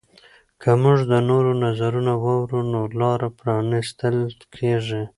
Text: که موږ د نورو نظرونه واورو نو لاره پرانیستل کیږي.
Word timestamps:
که 0.61 0.71
موږ 0.83 0.99
د 1.11 1.13
نورو 1.29 1.51
نظرونه 1.65 2.13
واورو 2.23 2.59
نو 2.71 2.81
لاره 2.99 3.29
پرانیستل 3.39 4.17
کیږي. 4.55 5.03